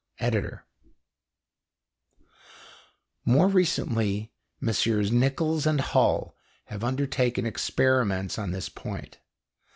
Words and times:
ED.] 0.19 0.61
More 3.23 3.47
recently, 3.47 4.31
MM. 4.59 5.11
Nichols 5.11 5.67
and 5.67 5.79
Hull 5.79 6.35
have 6.65 6.83
undertaken 6.83 7.45
experiments 7.45 8.39
on 8.39 8.49
this 8.49 8.67
point. 8.67 9.19